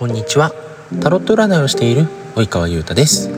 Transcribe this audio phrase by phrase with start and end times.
[0.00, 0.54] こんにちは。
[1.02, 3.28] タロット占いをしている及川優太です。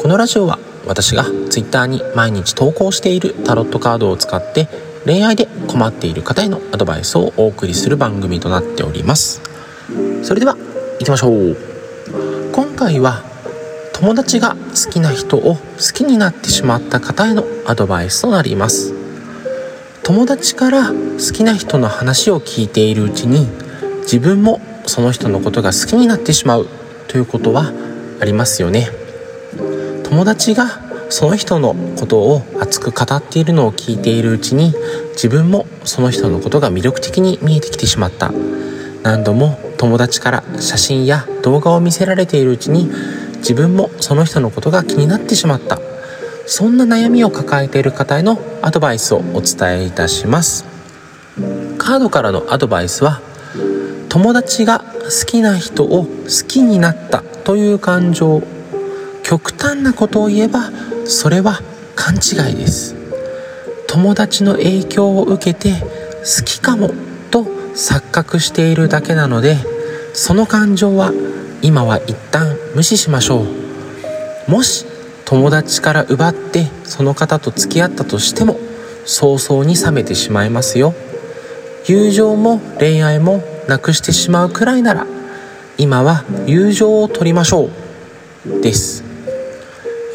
[0.00, 4.68] このラジオは私が Twitter に毎日投稿しているタロットカードを使って
[5.04, 9.42] 恋愛で困っている方へのアドバイスをお送りする番組となっております。
[10.22, 10.56] それでは
[11.00, 11.56] 行きましょう。
[12.52, 13.24] 今回は
[13.92, 15.58] 友達が好きな人を好
[15.92, 18.94] きになってしまった方へのアドバイスとなります。
[20.04, 23.48] 友達から好きな人の話を聞いているうちに
[24.02, 26.68] 自分もその人のことが好きになってしまう
[27.08, 27.72] ということは
[28.20, 28.88] ありますよね。
[30.04, 34.74] 友達がその人のことを熱く語っているのを聞いているうちに
[35.12, 38.32] 自分もその人のことが魅力的に見えてきてしまった。
[39.02, 42.90] 何度も友達から写真や動画を見せられているうちに
[43.38, 45.80] 自分もその人のことが気になってしまった。
[46.46, 50.64] そんな悩みを抱えている方へのアドバイスをお伝えいたします。
[51.78, 53.20] カードからのアドバイスは
[54.10, 58.42] 友達が好きな人を好きになったという感情
[59.22, 60.72] 極端なことを言えば
[61.06, 61.60] それは
[61.94, 62.96] 勘違いです。
[63.86, 66.88] 友達の影響を受けて好きかも
[67.30, 67.44] と
[67.74, 69.56] 錯覚しているだけなので
[70.12, 71.12] その感情は
[71.62, 73.44] 今は一旦無視しましょ
[74.48, 74.50] う。
[74.50, 74.86] もし
[75.24, 78.58] 友達から奪ってその方と付き合ったとしても
[79.04, 80.94] 早々に冷めてしまいますよ。
[81.86, 85.06] 友情も恋愛もなくしてしまうくらいなら
[85.78, 87.70] 今は友情を取りましょ
[88.46, 89.04] うです、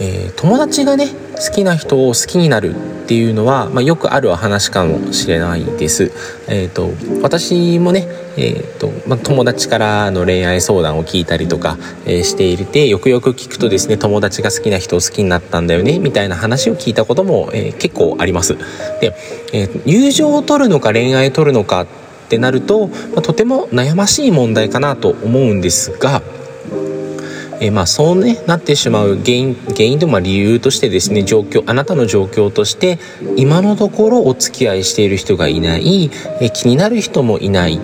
[0.02, 6.12] えー、友達がね好きな人を好きになるっていうのは、まあ、よくある話かもしれないです。
[6.48, 6.90] えーと、
[7.22, 18.58] 私もね、えーとまあ、友達からの恋愛相談を聞いたりとか、えー、していてよくよく聞くとですね友達が好きな人を好きになったんだよねみたいな話を聞いたことも、えー、結構あります。
[19.02, 19.16] で、
[19.54, 21.86] えー、友情を取るのか恋愛を取るのか
[22.26, 26.22] ってなると、ま、とても悩ましい問題かなと思うんですが、
[27.62, 33.00] え、まあそうねなってしまう原因原因とま理由としてですね状況あなたの状況として
[33.38, 36.12] 今のところお付き合いしている人がいない、
[36.42, 37.80] え、気になる人もいない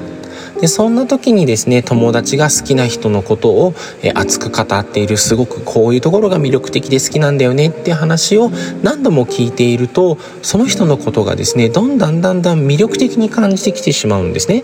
[0.62, 3.74] でそんな時にですね友達が好きな人のことを、
[4.04, 8.50] え熱く語っているすごくこういうところが魅力的で好きなんだよねって話を
[8.84, 14.64] 何度も聞いているとその人のことがですねどんだんだんだん魅力的に感じてきてしまうんですね。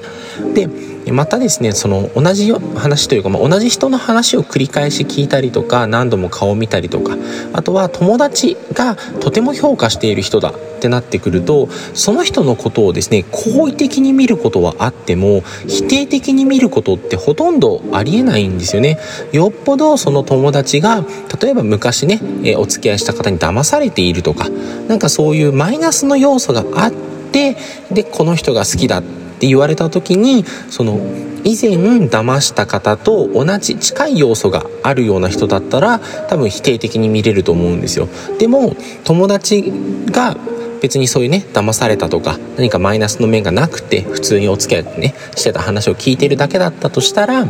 [0.53, 0.69] で
[1.11, 7.17] またですねその同じ話というか、まあ、同じ人の話を繰り返し聞いたりとか何度も顔を見たりとか
[7.53, 18.97] あとは友達がとても評価している人だってなってくるとその人のことをですね好意的に見ることはあっても否定的に見ることってほとんどありえないんですよね。
[19.31, 21.05] よっぽどその友達が
[21.41, 24.49] 例えば昔ね、えお付き合いした方に騙されているとか
[24.87, 26.91] なんかそういうマイナスの要素があっ
[27.31, 27.57] て
[27.91, 29.03] でこの人が好きだっ
[29.39, 30.99] て言われた時にその
[31.43, 31.77] 以前
[32.07, 38.09] 騙した方と同じ近い要素があるような人だったら多分否定的に見れると思うんですよ
[38.39, 39.71] でも友達
[40.07, 40.35] が
[40.81, 47.45] 別にそういうね騙されたとか何かマイナスの面がなくて普通にお付き合いねしてた話を聞いてるだけだったとしたら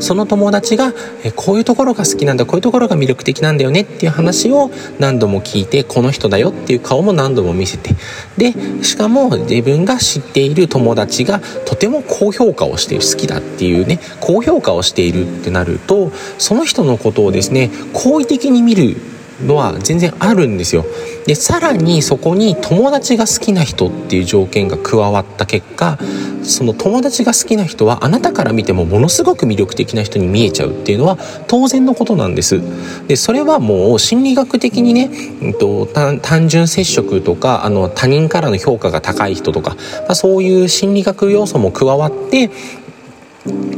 [0.00, 0.92] その友達が
[1.24, 7.94] えこういうところが好きなんだこういうところが魅力的なんだよねっていう話を何度も聞いてこの人だよっていう顔も何度も見せて
[8.36, 8.52] で
[8.84, 18.96] しかも自分が知っている友達がとても高評価をしている好きだっていうね高評価をしているってなるとその人のことをですね好意的に見る
[19.46, 20.84] のは全然あるんですよ。
[21.26, 25.98] でさらにそこに友達が好きな人っていう条件が加わった結果
[26.42, 32.60] その友達が好きな人はあなたから見てもものすごく魅力的な人に見えちゃうっていうのは当然のことなんです。
[33.06, 35.10] でそれはもう心理学的にね、
[35.42, 39.76] うんと、単純接触とかあの他人からの評価が高い人とか、
[40.06, 42.50] まあ、そういう心理学要素も加わって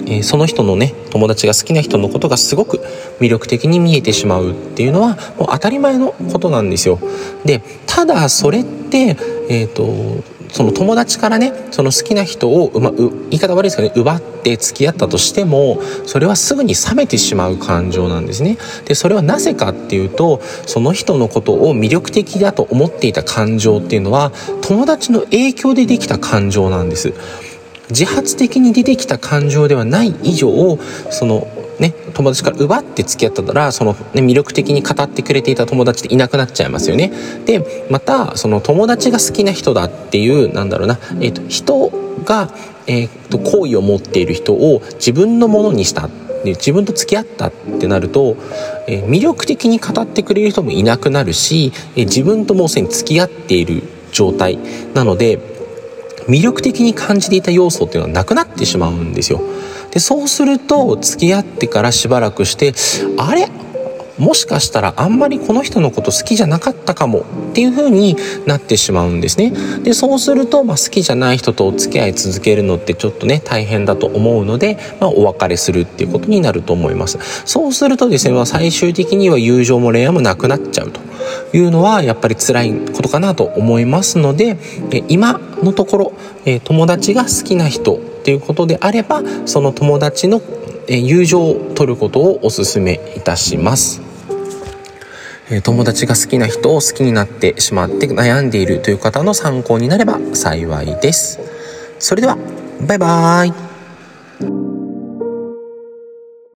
[0.06, 2.78] え、その人のね友達が好きな人のことがすごく
[3.20, 6.98] 魅力的に見えてしまうっていうのはもう当たり前のことなんですよ。
[7.44, 9.16] でただそれって、
[9.48, 18.58] えーと、その友達からねその好きな人を、ま、う言い方悪いですけどね奪って付き合ったとしてもそれはすぐに冷めてしまう感情なんですね。
[18.84, 24.32] でそれはなぜかっていうとその人のことを魅力的だと思っていた感情っていうのは
[24.62, 27.14] 友達の影響でできた感情なんです。
[27.92, 30.78] 自発的に出てきた感情ではない以上
[31.10, 31.46] その
[31.78, 37.10] ね、友達から奪って付き合ったらその、ね、魅力的に語ってくれていた友達っていなくなっちゃいますよね。
[37.44, 41.90] でまたその友達が好きな人だっていうなんだろうな、えーと、人
[42.24, 42.50] が、
[42.86, 46.08] えーと、好意を持っている人を自分のものにした
[46.44, 48.36] 自分と付き合ったってなると、
[48.86, 54.58] えー、魅力的に語ってくれる人もいなくなるし、えー、自分ともうすでに付き合っている状態
[54.94, 55.38] なので
[56.28, 59.40] 魅力的に感じていた要素っていうのはなくなってしまうんですよ。
[59.90, 62.72] でそうすると付き合ってからしばらくして
[63.18, 63.48] あれ？
[64.18, 67.20] もしかしたらあんまりこの人のこと好きじゃなかったかも
[67.50, 68.16] っていう風に
[68.46, 69.52] なってしまうんですね。
[69.82, 77.18] でそうすると、まあ、好きじゃない人とお付き合い続けるのってちょっとね大変だと思うので、まあ、お別れするっていうことになると思います。
[77.44, 81.00] そうするとですね、まあ、最終的には友情も恋愛もなくなっちゃうと
[81.56, 84.58] いうのはやっぱり辛いことかなと思いますので
[85.08, 86.12] 今のところ
[86.64, 90.40] 友達が好きな人っていうことであればその友達の
[90.88, 94.02] 友情を取ることをお勧めいたします。
[95.64, 101.40] 友達が好きな人を好きになってしまって悩んでいるという方の参考になれば幸いです。
[101.98, 102.38] それでは、
[102.86, 103.71] バイバーイ。